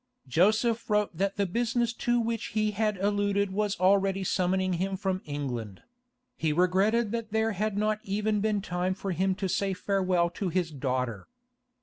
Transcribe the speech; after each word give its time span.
Joseph 0.27 0.89
wrote 0.89 1.15
that 1.15 1.35
the 1.35 1.45
business 1.45 1.93
to 1.93 2.19
which 2.19 2.47
he 2.57 2.71
had 2.71 2.97
alluded 2.97 3.51
was 3.51 3.79
already 3.79 4.23
summoning 4.23 4.73
him 4.81 4.97
from 4.97 5.21
England; 5.25 5.83
he 6.35 6.51
regretted 6.51 7.11
that 7.11 7.31
there 7.31 7.51
had 7.51 7.77
not 7.77 7.99
even 8.01 8.41
been 8.41 8.61
time 8.63 8.95
for 8.95 9.11
him 9.11 9.35
to 9.35 9.47
say 9.47 9.75
farewell 9.75 10.31
to 10.31 10.49
his 10.49 10.71
daughter. 10.71 11.27